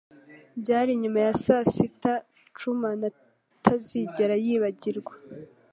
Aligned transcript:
Byari 0.61 0.91
nyuma 1.01 1.19
ya 1.25 1.33
saa 1.43 1.65
sita 1.73 2.13
Truman 2.55 3.01
atazigera 3.59 4.35
yibagirwa. 4.45 5.13